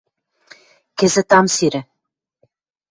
Кӹзӹт 0.97 1.29
ам 1.37 1.45
сирӹ. 1.55 1.81